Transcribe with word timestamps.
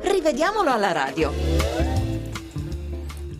Rivediamolo 0.00 0.70
alla 0.70 0.92
radio. 0.92 1.97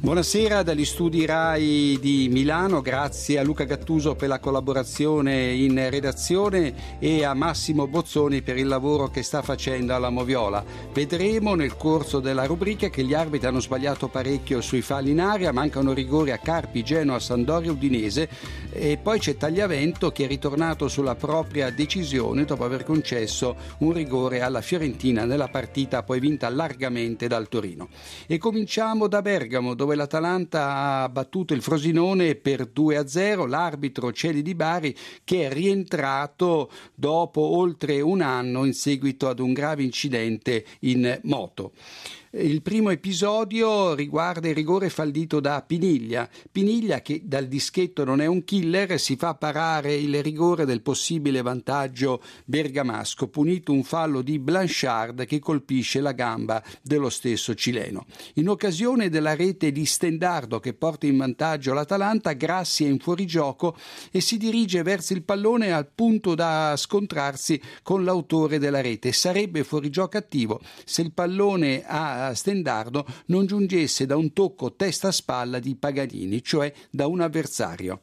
Buonasera 0.00 0.62
dagli 0.62 0.84
studi 0.84 1.26
RAI 1.26 1.98
di 2.00 2.28
Milano, 2.30 2.80
grazie 2.80 3.40
a 3.40 3.42
Luca 3.42 3.64
Gattuso 3.64 4.14
per 4.14 4.28
la 4.28 4.38
collaborazione 4.38 5.52
in 5.52 5.74
redazione 5.90 7.00
e 7.00 7.24
a 7.24 7.34
Massimo 7.34 7.88
Bozzoni 7.88 8.40
per 8.40 8.56
il 8.56 8.68
lavoro 8.68 9.08
che 9.08 9.24
sta 9.24 9.42
facendo 9.42 9.96
alla 9.96 10.10
Moviola. 10.10 10.64
Vedremo 10.92 11.56
nel 11.56 11.76
corso 11.76 12.20
della 12.20 12.46
rubrica 12.46 12.88
che 12.90 13.02
gli 13.02 13.12
arbitri 13.12 13.48
hanno 13.48 13.58
sbagliato 13.58 14.06
parecchio 14.06 14.60
sui 14.60 14.82
falli 14.82 15.10
in 15.10 15.20
aria, 15.20 15.50
mancano 15.50 15.92
rigori 15.92 16.30
a 16.30 16.38
Carpi, 16.38 16.84
Genoa, 16.84 17.18
Sandoria, 17.18 17.72
Udinese 17.72 18.28
e 18.70 18.98
poi 19.02 19.18
c'è 19.18 19.36
Tagliavento 19.36 20.12
che 20.12 20.24
è 20.24 20.28
ritornato 20.28 20.86
sulla 20.86 21.16
propria 21.16 21.70
decisione 21.70 22.44
dopo 22.44 22.62
aver 22.62 22.84
concesso 22.84 23.56
un 23.78 23.92
rigore 23.92 24.42
alla 24.42 24.60
Fiorentina 24.60 25.24
nella 25.24 25.48
partita 25.48 26.04
poi 26.04 26.20
vinta 26.20 26.48
largamente 26.48 27.26
dal 27.26 27.48
Torino. 27.48 27.88
E 28.28 28.38
cominciamo 28.38 29.08
da 29.08 29.22
Bergamo 29.22 29.74
dove 29.74 29.87
dove 29.88 29.94
l'Atalanta 29.94 30.74
ha 30.74 31.08
battuto 31.08 31.54
il 31.54 31.62
Frosinone 31.62 32.34
per 32.34 32.70
2-0, 32.74 33.48
l'arbitro 33.48 34.12
Celi 34.12 34.42
di 34.42 34.54
Bari 34.54 34.94
che 35.24 35.48
è 35.48 35.52
rientrato 35.52 36.70
dopo 36.94 37.40
oltre 37.40 38.02
un 38.02 38.20
anno 38.20 38.66
in 38.66 38.74
seguito 38.74 39.28
ad 39.28 39.38
un 39.38 39.54
grave 39.54 39.82
incidente 39.82 40.66
in 40.80 41.18
moto. 41.22 41.72
Il 42.30 42.60
primo 42.60 42.90
episodio 42.90 43.94
riguarda 43.94 44.48
il 44.48 44.54
rigore 44.54 44.90
fallito 44.90 45.40
da 45.40 45.62
Piniglia. 45.62 46.28
Piniglia, 46.52 47.00
che 47.00 47.22
dal 47.24 47.46
dischetto 47.46 48.04
non 48.04 48.20
è 48.20 48.26
un 48.26 48.44
killer, 48.44 49.00
si 49.00 49.16
fa 49.16 49.34
parare 49.34 49.94
il 49.94 50.22
rigore 50.22 50.66
del 50.66 50.82
possibile 50.82 51.40
vantaggio 51.40 52.22
bergamasco, 52.44 53.28
punito 53.28 53.72
un 53.72 53.82
fallo 53.82 54.20
di 54.20 54.38
Blanchard 54.38 55.24
che 55.24 55.38
colpisce 55.38 56.02
la 56.02 56.12
gamba 56.12 56.62
dello 56.82 57.08
stesso 57.08 57.54
cileno. 57.54 58.04
In 58.34 58.50
occasione 58.50 59.08
della 59.08 59.34
rete 59.34 59.72
di 59.72 59.86
Stendardo 59.86 60.60
che 60.60 60.74
porta 60.74 61.06
in 61.06 61.16
vantaggio 61.16 61.72
l'Atalanta, 61.72 62.34
Grassi 62.34 62.84
è 62.84 62.88
in 62.88 62.98
fuorigioco 62.98 63.74
e 64.10 64.20
si 64.20 64.36
dirige 64.36 64.82
verso 64.82 65.14
il 65.14 65.22
pallone 65.22 65.72
al 65.72 65.88
punto 65.94 66.34
da 66.34 66.74
scontrarsi 66.76 67.58
con 67.82 68.04
l'autore 68.04 68.58
della 68.58 68.82
rete. 68.82 69.12
Sarebbe 69.12 69.64
fuorigioco 69.64 70.18
attivo 70.18 70.60
se 70.84 71.00
il 71.00 71.12
pallone 71.12 71.84
ha 71.86 72.16
Stendardo 72.34 73.06
non 73.26 73.46
giungesse 73.46 74.06
da 74.06 74.16
un 74.16 74.32
tocco 74.32 74.74
testa-spalla 74.74 75.58
di 75.58 75.76
Paganini, 75.76 76.42
cioè 76.42 76.72
da 76.90 77.06
un 77.06 77.20
avversario. 77.20 78.02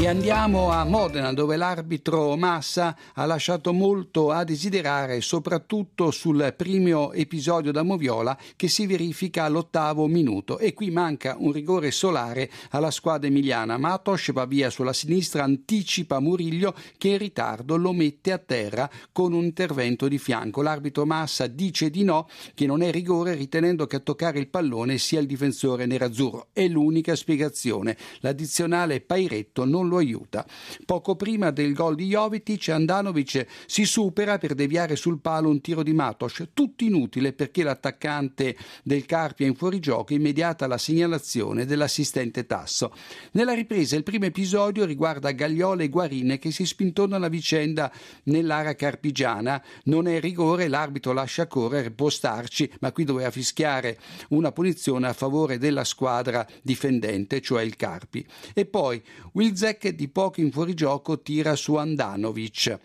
E 0.00 0.08
andiamo 0.08 0.70
a 0.70 0.82
Modena 0.84 1.30
dove 1.34 1.56
l'arbitro 1.56 2.34
Massa 2.34 2.96
ha 3.12 3.26
lasciato 3.26 3.74
molto 3.74 4.30
a 4.30 4.44
desiderare 4.44 5.20
soprattutto 5.20 6.10
sul 6.10 6.54
primo 6.56 7.12
episodio 7.12 7.70
da 7.70 7.82
Moviola 7.82 8.34
che 8.56 8.68
si 8.68 8.86
verifica 8.86 9.44
all'ottavo 9.44 10.06
minuto 10.06 10.58
e 10.58 10.72
qui 10.72 10.90
manca 10.90 11.36
un 11.38 11.52
rigore 11.52 11.90
solare 11.90 12.50
alla 12.70 12.90
squadra 12.90 13.28
emiliana. 13.28 13.76
Matos 13.76 14.32
va 14.32 14.46
via 14.46 14.70
sulla 14.70 14.94
sinistra, 14.94 15.44
anticipa 15.44 16.18
Muriglio 16.18 16.74
che 16.96 17.08
in 17.08 17.18
ritardo 17.18 17.76
lo 17.76 17.92
mette 17.92 18.32
a 18.32 18.38
terra 18.38 18.88
con 19.12 19.34
un 19.34 19.44
intervento 19.44 20.08
di 20.08 20.16
fianco. 20.16 20.62
L'arbitro 20.62 21.04
Massa 21.04 21.46
dice 21.46 21.90
di 21.90 22.04
no, 22.04 22.26
che 22.54 22.64
non 22.64 22.80
è 22.80 22.90
rigore 22.90 23.34
ritenendo 23.34 23.86
che 23.86 23.96
a 23.96 24.00
toccare 24.00 24.38
il 24.38 24.48
pallone 24.48 24.96
sia 24.96 25.20
il 25.20 25.26
difensore 25.26 25.84
nerazzurro. 25.84 26.48
È 26.54 26.66
l'unica 26.66 27.14
spiegazione. 27.14 27.98
L'addizionale 28.20 29.02
Pairetto 29.02 29.66
non 29.66 29.88
lo 29.90 29.98
aiuta. 29.98 30.46
Poco 30.86 31.16
prima 31.16 31.50
del 31.50 31.74
gol 31.74 31.96
di 31.96 32.06
Jovetic, 32.06 32.70
Andanovic 32.70 33.46
si 33.66 33.84
supera 33.84 34.38
per 34.38 34.54
deviare 34.54 34.96
sul 34.96 35.20
palo 35.20 35.50
un 35.50 35.60
tiro 35.60 35.82
di 35.82 35.92
Matos, 35.92 36.48
tutto 36.54 36.84
inutile 36.84 37.34
perché 37.34 37.62
l'attaccante 37.62 38.56
del 38.82 39.04
Carpia 39.04 39.46
in 39.46 39.54
fuorigioco 39.54 40.14
immediata 40.14 40.66
la 40.66 40.78
segnalazione 40.78 41.66
dell'assistente 41.66 42.46
Tasso. 42.46 42.94
Nella 43.32 43.52
ripresa 43.52 43.96
il 43.96 44.02
primo 44.02 44.24
episodio 44.24 44.84
riguarda 44.84 45.32
Gagliola 45.32 45.82
e 45.82 45.88
Guarine 45.88 46.38
che 46.38 46.50
si 46.50 46.64
spintonano 46.64 47.26
a 47.26 47.28
vicenda 47.28 47.92
nell'area 48.24 48.74
carpigiana. 48.74 49.62
Non 49.84 50.06
è 50.06 50.20
rigore, 50.20 50.68
l'arbitro 50.68 51.12
lascia 51.12 51.46
correre, 51.46 51.90
può 51.90 52.08
starci, 52.08 52.70
ma 52.80 52.92
qui 52.92 53.04
doveva 53.04 53.30
fischiare 53.30 53.98
una 54.28 54.52
punizione 54.52 55.08
a 55.08 55.12
favore 55.12 55.58
della 55.58 55.84
squadra 55.84 56.46
difendente, 56.62 57.40
cioè 57.40 57.62
il 57.62 57.76
Carpi. 57.76 58.24
E 58.54 58.66
poi 58.66 59.02
Wilzek 59.32 59.79
che 59.80 59.94
di 59.94 60.08
poco 60.08 60.42
in 60.42 60.52
fuorigioco 60.52 61.22
tira 61.22 61.56
su 61.56 61.74
Andanovic 61.74 62.78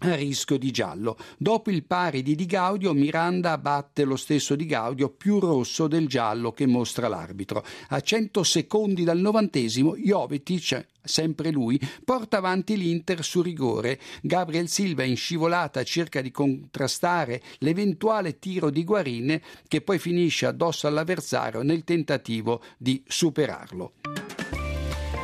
a 0.00 0.14
rischio 0.16 0.58
di 0.58 0.70
giallo. 0.70 1.16
Dopo 1.38 1.70
il 1.70 1.84
pari 1.84 2.22
di 2.22 2.34
Di 2.34 2.46
Gaudio, 2.46 2.92
Miranda 2.92 3.56
batte 3.56 4.04
lo 4.04 4.16
stesso 4.16 4.56
Di 4.56 4.66
Gaudio 4.66 5.08
più 5.08 5.38
rosso 5.38 5.86
del 5.86 6.08
giallo 6.08 6.52
che 6.52 6.66
mostra 6.66 7.08
l'arbitro. 7.08 7.64
A 7.88 8.00
100 8.00 8.42
secondi 8.42 9.04
dal 9.04 9.18
novantesimo, 9.18 9.96
Jovetic 9.96 10.86
sempre 11.04 11.50
lui, 11.50 11.78
porta 12.02 12.38
avanti 12.38 12.76
l'Inter 12.76 13.22
su 13.22 13.42
rigore. 13.42 14.00
Gabriel 14.22 14.68
Silva 14.68 15.04
in 15.04 15.16
scivolata 15.16 15.82
cerca 15.84 16.20
di 16.20 16.30
contrastare 16.30 17.42
l'eventuale 17.58 18.38
tiro 18.38 18.70
di 18.70 18.84
Guarine 18.84 19.42
che 19.68 19.82
poi 19.82 19.98
finisce 19.98 20.46
addosso 20.46 20.86
all'avversario 20.86 21.62
nel 21.62 21.84
tentativo 21.84 22.62
di 22.78 23.02
superarlo. 23.06 24.13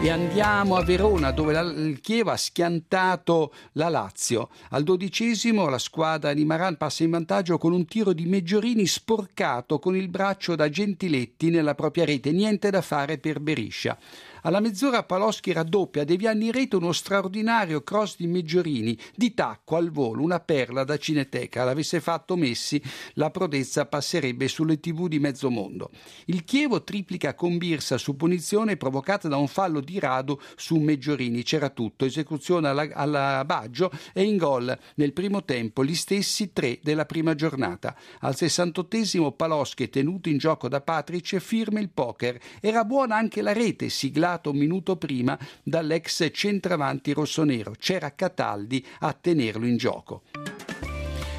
E 0.02 0.08
andiamo 0.08 0.76
a 0.76 0.82
Verona 0.82 1.30
dove 1.30 1.52
la, 1.52 1.60
il 1.60 2.00
Chiev 2.00 2.28
ha 2.28 2.36
schiantato 2.38 3.52
la 3.72 3.90
Lazio. 3.90 4.48
Al 4.70 4.82
dodicesimo 4.82 5.68
la 5.68 5.76
squadra 5.76 6.32
di 6.32 6.46
Maran 6.46 6.78
passa 6.78 7.02
in 7.02 7.10
vantaggio 7.10 7.58
con 7.58 7.74
un 7.74 7.84
tiro 7.84 8.14
di 8.14 8.24
Meggiorini 8.24 8.86
sporcato 8.86 9.78
con 9.78 9.94
il 9.94 10.08
braccio 10.08 10.56
da 10.56 10.70
Gentiletti 10.70 11.50
nella 11.50 11.74
propria 11.74 12.06
rete. 12.06 12.32
Niente 12.32 12.70
da 12.70 12.80
fare 12.80 13.18
per 13.18 13.40
Beriscia. 13.40 13.98
Alla 14.42 14.60
mezz'ora 14.60 15.02
Paloschi 15.02 15.52
raddoppia, 15.52 16.04
deviando 16.04 16.46
in 16.46 16.52
rete 16.52 16.76
uno 16.76 16.92
straordinario 16.92 17.82
cross 17.82 18.16
di 18.16 18.26
Meggiorini, 18.26 18.98
di 19.14 19.34
tacco 19.34 19.76
al 19.76 19.90
volo, 19.90 20.22
una 20.22 20.40
perla 20.40 20.82
da 20.82 20.96
cineteca. 20.96 21.62
L'avesse 21.62 22.00
fatto 22.00 22.36
Messi, 22.36 22.82
la 23.14 23.30
prodezza 23.30 23.84
passerebbe 23.84 24.48
sulle 24.48 24.80
tv 24.80 25.08
di 25.08 25.18
mezzo 25.18 25.50
mondo. 25.50 25.90
Il 26.24 26.44
Chievo 26.44 26.82
triplica 26.84 27.34
con 27.34 27.58
Birsa 27.58 27.98
su 27.98 28.16
punizione 28.16 28.78
provocata 28.78 29.28
da 29.28 29.36
un 29.36 29.46
fallo 29.46 29.80
di 29.80 29.89
Rado 29.98 30.40
su 30.56 30.76
Meggiorini. 30.76 31.42
C'era 31.42 31.70
tutto, 31.70 32.04
esecuzione 32.04 32.68
alla, 32.68 32.88
alla 32.92 33.44
Baggio 33.44 33.90
e 34.12 34.22
in 34.22 34.36
gol 34.36 34.76
nel 34.96 35.12
primo 35.12 35.44
tempo 35.44 35.84
gli 35.84 35.94
stessi 35.94 36.52
tre 36.52 36.78
della 36.82 37.06
prima 37.06 37.34
giornata. 37.34 37.96
Al 38.20 38.34
68esimo 38.36 39.34
Paloschi, 39.34 39.88
tenuto 39.88 40.28
in 40.28 40.38
gioco 40.38 40.68
da 40.68 40.80
Patric, 40.80 41.38
firma 41.38 41.80
il 41.80 41.90
poker. 41.90 42.38
Era 42.60 42.84
buona 42.84 43.16
anche 43.16 43.42
la 43.42 43.52
rete, 43.52 43.88
siglata 43.88 44.50
un 44.50 44.56
minuto 44.56 44.96
prima 44.96 45.38
dall'ex 45.62 46.28
centravanti 46.32 47.12
rossonero. 47.12 47.74
C'era 47.78 48.14
Cataldi 48.14 48.84
a 49.00 49.12
tenerlo 49.12 49.66
in 49.66 49.76
gioco. 49.76 50.22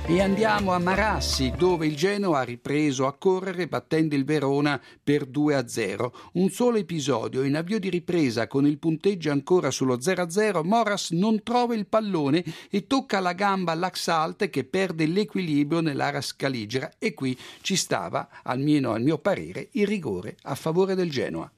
E 0.07 0.19
andiamo 0.19 0.73
a 0.73 0.79
Marassi, 0.79 1.53
dove 1.55 1.85
il 1.85 1.95
Genoa 1.95 2.39
ha 2.39 2.43
ripreso 2.43 3.05
a 3.05 3.13
correre 3.13 3.67
battendo 3.67 4.15
il 4.15 4.25
Verona 4.25 4.81
per 5.01 5.27
2-0. 5.29 6.11
Un 6.33 6.49
solo 6.49 6.77
episodio 6.77 7.43
in 7.43 7.55
avvio 7.55 7.79
di 7.79 7.87
ripresa 7.89 8.47
con 8.47 8.65
il 8.65 8.79
punteggio 8.79 9.31
ancora 9.31 9.69
sullo 9.69 9.97
0-0, 9.97 10.63
Moras 10.63 11.11
non 11.11 11.43
trova 11.43 11.75
il 11.75 11.85
pallone 11.85 12.43
e 12.69 12.87
tocca 12.87 13.19
la 13.19 13.33
gamba 13.33 13.73
all'Axalt 13.73 14.49
che 14.49 14.63
perde 14.63 15.05
l'equilibrio 15.05 15.81
nell'area 15.81 16.21
scaligera 16.21 16.93
e 16.97 17.13
qui 17.13 17.37
ci 17.61 17.75
stava, 17.75 18.27
almeno 18.43 18.91
al 18.91 19.03
mio 19.03 19.19
parere, 19.19 19.69
il 19.73 19.87
rigore 19.87 20.35
a 20.41 20.55
favore 20.55 20.95
del 20.95 21.11
Genoa. 21.11 21.49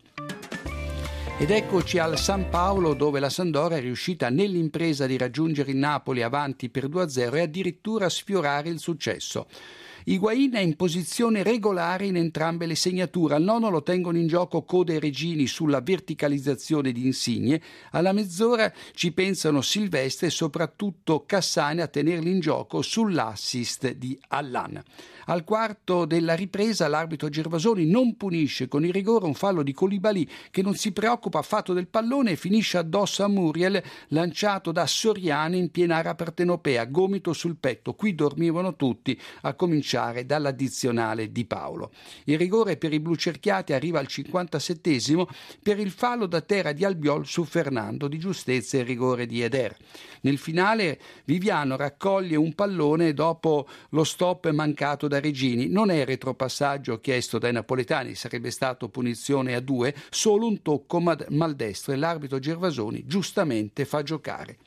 Ed 1.44 1.52
eccoci 1.52 1.98
al 1.98 2.18
San 2.18 2.48
Paolo 2.48 2.94
dove 2.94 3.20
la 3.20 3.30
Sandora 3.30 3.76
è 3.76 3.82
riuscita 3.82 4.30
nell'impresa 4.30 5.06
di 5.06 5.18
raggiungere 5.18 5.72
il 5.72 5.76
Napoli 5.76 6.22
avanti 6.22 6.70
per 6.70 6.88
2-0 6.88 7.36
e 7.36 7.42
addirittura 7.42 8.08
sfiorare 8.08 8.70
il 8.70 8.80
successo. 8.80 9.48
Higuain 10.06 10.52
è 10.54 10.60
in 10.60 10.76
posizione 10.76 11.44
regolare 11.44 12.06
in 12.06 12.18
entrambe 12.18 12.66
le 12.66 12.76
segnature. 12.76 13.36
Al 13.36 13.44
nono 13.44 13.70
lo 13.70 13.84
tengono 13.84 14.18
in 14.18 14.28
gioco 14.28 14.64
Code 14.64 14.96
e 14.96 15.00
Regini 15.00 15.48
sulla 15.48 15.80
verticalizzazione 15.80 16.92
di 16.92 17.06
Insigne. 17.06 17.62
Alla 17.92 18.12
mezz'ora 18.12 18.72
ci 18.94 19.14
pensano 19.14 19.62
Silvestre 19.62 20.28
e 20.28 20.32
soprattutto 20.32 21.24
Cassane 21.26 21.82
a 21.82 21.88
tenerli 21.88 22.32
in 22.32 22.42
gioco 22.42 22.82
sull'assist 22.82 23.94
di 23.94 24.20
Allan. 24.30 24.84
Al 25.28 25.46
quarto 25.46 26.04
della 26.04 26.34
ripresa 26.34 26.90
l'arbitro 26.90 27.30
Gervasoni 27.30 27.86
non 27.86 28.18
punisce 28.18 28.68
con 28.68 28.84
il 28.84 28.92
rigore 28.92 29.26
un 29.26 29.36
fallo 29.36 29.64
di 29.64 29.72
Colibali 29.72 30.30
che 30.52 30.62
non 30.62 30.76
si 30.76 30.92
preoccupa 30.92 31.40
affatto 31.40 31.72
del 31.72 31.88
pallone 31.88 32.32
e 32.32 32.36
finisce 32.36 32.78
addosso 32.78 33.24
a 33.24 33.30
Muriel 33.30 33.82
lanciato 34.10 34.74
da 34.74 34.86
Soriani 34.86 35.58
in 35.58 35.72
piena 35.72 35.96
area 35.96 36.14
partenopea, 36.14 36.84
gomito 36.86 37.32
sul 37.32 37.56
petto. 37.58 37.94
Qui 37.94 38.16
dormivano 38.16 38.76
tutti, 38.76 39.18
a 39.44 39.54
cominciare 39.54 39.92
dall'addizionale 40.26 41.32
di 41.32 41.46
Paolo. 41.46 41.92
Il 42.26 42.38
rigore 42.38 42.78
per 42.78 42.94
i 42.94 43.00
blu 43.00 43.16
cerchiati 43.16 43.74
arriva 43.74 44.00
al 44.00 44.08
57 44.08 44.82
per 45.62 45.80
il 45.80 45.92
fallo 45.92 46.26
da 46.26 46.42
terra 46.42 46.72
di 46.72 46.84
Albiol 46.84 47.26
su 47.26 47.44
Fernando, 47.44 48.08
di 48.08 48.18
giustezza 48.18 48.78
e 48.78 48.84
rigore 48.84 49.26
di 49.26 49.42
Eder. 49.42 49.76
Nel 50.22 50.38
finale 50.38 51.00
Viviano 51.26 51.76
raccoglie 51.76 52.36
un 52.36 52.54
pallone 52.54 53.14
dopo 53.14 53.68
lo 53.90 54.04
stop 54.04 54.50
mancato 54.52 55.08
da 55.08 55.20
Regini. 55.20 55.68
Non 55.68 55.90
è 55.90 56.06
retropassaggio 56.06 57.00
chiesto 57.00 57.38
dai 57.38 57.52
napoletani, 57.52 58.16
sarebbe 58.16 58.52
stato 58.52 58.90
punizione 58.90 59.56
a 59.56 59.60
due, 59.60 59.94
solo 60.10 60.48
un 60.48 60.62
tocco 60.62 61.00
maldestro 61.00 61.94
e 61.94 61.98
l'arbitro 61.98 62.40
Gervasoni 62.40 63.06
giustamente 63.06 63.86
fa 63.86 64.02
giocare 64.02 64.58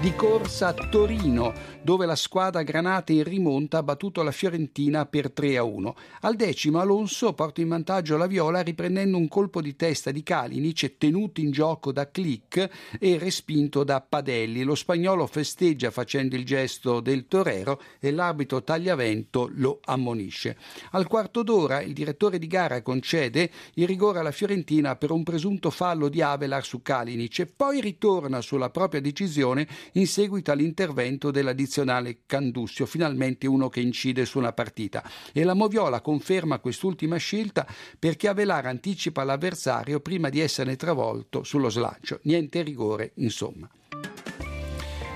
di 0.00 0.14
corsa 0.14 0.72
Torino, 0.72 1.52
dove 1.82 2.06
la 2.06 2.14
squadra 2.14 2.62
Granate 2.62 3.14
in 3.14 3.24
rimonta 3.24 3.78
ha 3.78 3.82
battuto 3.82 4.22
la 4.22 4.30
Fiorentina 4.30 5.06
per 5.06 5.32
3 5.32 5.56
a 5.56 5.64
1. 5.64 5.96
Al 6.20 6.36
decimo 6.36 6.78
Alonso 6.78 7.32
porta 7.32 7.60
in 7.60 7.68
vantaggio 7.68 8.16
la 8.16 8.28
Viola 8.28 8.60
riprendendo 8.60 9.16
un 9.16 9.26
colpo 9.26 9.60
di 9.60 9.74
testa 9.74 10.12
di 10.12 10.22
Kalinic 10.22 10.98
tenuto 10.98 11.40
in 11.40 11.50
gioco 11.50 11.90
da 11.90 12.08
Click 12.12 12.70
e 13.00 13.18
respinto 13.18 13.82
da 13.82 14.00
Padelli. 14.00 14.62
Lo 14.62 14.76
spagnolo 14.76 15.26
festeggia 15.26 15.90
facendo 15.90 16.36
il 16.36 16.44
gesto 16.44 17.00
del 17.00 17.26
torero 17.26 17.80
e 17.98 18.12
l'arbitro 18.12 18.62
Tagliavento 18.62 19.50
lo 19.54 19.80
ammonisce. 19.84 20.56
Al 20.92 21.08
quarto 21.08 21.42
d'ora 21.42 21.80
il 21.80 21.92
direttore 21.92 22.38
di 22.38 22.46
gara 22.46 22.82
concede 22.82 23.50
il 23.74 23.88
rigore 23.88 24.20
alla 24.20 24.30
Fiorentina 24.30 24.94
per 24.94 25.10
un 25.10 25.24
presunto 25.24 25.70
fallo 25.70 26.08
di 26.08 26.22
Avelar 26.22 26.64
su 26.64 26.82
Kalinic 26.82 27.40
e 27.40 27.46
poi 27.46 27.80
ritorna 27.80 28.40
sulla 28.40 28.70
propria 28.70 29.00
decisione 29.00 29.66
in 29.92 30.06
seguito 30.06 30.52
all'intervento 30.52 31.30
dell'addizionale 31.30 32.20
Candussio, 32.26 32.86
finalmente 32.86 33.46
uno 33.46 33.68
che 33.68 33.80
incide 33.80 34.24
su 34.24 34.38
una 34.38 34.52
partita. 34.52 35.02
E 35.32 35.44
la 35.44 35.54
Moviola 35.54 36.00
conferma 36.00 36.58
quest'ultima 36.58 37.16
scelta 37.16 37.66
perché 37.98 38.28
Avelar 38.28 38.66
anticipa 38.66 39.24
l'avversario 39.24 40.00
prima 40.00 40.28
di 40.28 40.40
essere 40.40 40.76
travolto 40.76 41.42
sullo 41.44 41.68
slancio. 41.68 42.20
Niente 42.22 42.62
rigore, 42.62 43.12
insomma. 43.16 43.68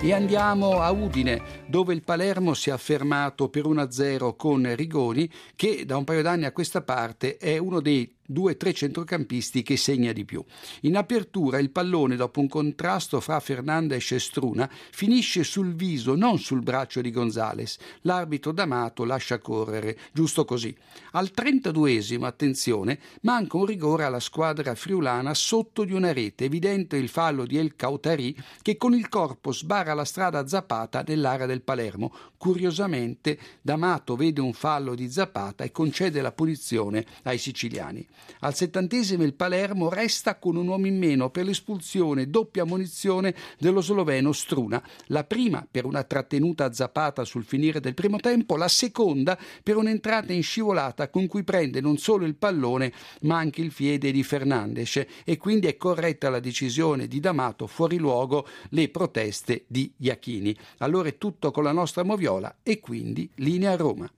E 0.04 0.12
andiamo 0.12 0.80
a 0.80 0.90
Udine, 0.90 1.62
dove 1.68 1.94
il 1.94 2.02
Palermo 2.02 2.54
si 2.54 2.70
è 2.70 2.72
affermato 2.72 3.48
per 3.48 3.66
1-0 3.66 4.34
con 4.34 4.74
Rigoni, 4.74 5.30
che 5.54 5.84
da 5.86 5.96
un 5.96 6.02
paio 6.02 6.22
d'anni 6.22 6.44
a 6.44 6.50
questa 6.50 6.82
parte 6.82 7.36
è 7.36 7.56
uno 7.56 7.80
dei 7.80 8.12
due 8.26 8.52
o 8.52 8.56
tre 8.56 8.72
centrocampisti 8.72 9.62
che 9.62 9.76
segna 9.76 10.12
di 10.12 10.24
più. 10.24 10.44
In 10.82 10.96
apertura 10.96 11.58
il 11.58 11.70
pallone, 11.70 12.16
dopo 12.16 12.40
un 12.40 12.48
contrasto 12.48 13.20
fra 13.20 13.40
Fernandes 13.40 14.12
e 14.12 14.18
Struna, 14.18 14.68
finisce 14.90 15.44
sul 15.44 15.74
viso, 15.74 16.14
non 16.14 16.38
sul 16.38 16.62
braccio 16.62 17.00
di 17.00 17.10
Gonzales. 17.10 17.78
L'arbitro 18.02 18.52
D'Amato 18.52 19.04
lascia 19.04 19.38
correre, 19.38 19.98
giusto 20.12 20.44
così. 20.44 20.74
Al 21.12 21.30
32esimo, 21.34 22.24
attenzione, 22.24 22.98
manca 23.22 23.56
un 23.56 23.66
rigore 23.66 24.04
alla 24.04 24.20
squadra 24.20 24.74
friulana 24.74 25.34
sotto 25.34 25.84
di 25.84 25.92
una 25.92 26.12
rete, 26.12 26.44
evidente 26.44 26.96
il 26.96 27.08
fallo 27.08 27.44
di 27.44 27.58
El 27.58 27.76
Cautari 27.76 28.36
che 28.62 28.76
con 28.76 28.94
il 28.94 29.08
corpo 29.08 29.52
sbarra 29.52 29.94
la 29.94 30.04
strada 30.04 30.46
Zapata 30.46 31.04
nell'area 31.06 31.46
del 31.46 31.62
Palermo. 31.62 32.12
Curiosamente, 32.36 33.38
D'Amato 33.60 34.16
vede 34.16 34.40
un 34.40 34.52
fallo 34.52 34.94
di 34.94 35.10
Zapata 35.10 35.64
e 35.64 35.70
concede 35.70 36.20
la 36.20 36.32
punizione 36.32 37.04
ai 37.24 37.38
siciliani. 37.38 38.06
Al 38.40 38.54
settantesimo 38.54 39.22
il 39.22 39.34
Palermo 39.34 39.88
resta 39.88 40.38
con 40.38 40.56
un 40.56 40.68
uomo 40.68 40.86
in 40.86 40.98
meno 40.98 41.30
per 41.30 41.44
l'espulsione 41.44 42.28
doppia 42.28 42.64
munizione 42.64 43.34
dello 43.58 43.80
sloveno 43.80 44.32
Struna, 44.32 44.82
la 45.06 45.24
prima 45.24 45.66
per 45.68 45.84
una 45.84 46.02
trattenuta 46.02 46.72
zappata 46.72 47.24
sul 47.24 47.44
finire 47.44 47.80
del 47.80 47.94
primo 47.94 48.18
tempo, 48.18 48.56
la 48.56 48.68
seconda 48.68 49.38
per 49.62 49.76
un'entrata 49.76 50.32
in 50.32 50.42
scivolata 50.42 51.08
con 51.08 51.26
cui 51.26 51.44
prende 51.44 51.80
non 51.80 51.98
solo 51.98 52.24
il 52.24 52.34
pallone 52.34 52.92
ma 53.22 53.38
anche 53.38 53.60
il 53.60 53.72
piede 53.72 54.10
di 54.10 54.22
Fernandes 54.22 55.04
e 55.24 55.36
quindi 55.36 55.66
è 55.66 55.76
corretta 55.76 56.30
la 56.30 56.40
decisione 56.40 57.06
di 57.06 57.20
D'Amato 57.20 57.66
fuori 57.66 57.98
luogo 57.98 58.46
le 58.70 58.88
proteste 58.88 59.64
di 59.66 59.92
Iachini. 59.98 60.56
Allora 60.78 61.08
è 61.08 61.18
tutto 61.18 61.50
con 61.50 61.64
la 61.64 61.72
nostra 61.72 62.02
moviola 62.02 62.56
e 62.62 62.80
quindi 62.80 63.28
linea 63.36 63.76
Roma. 63.76 64.10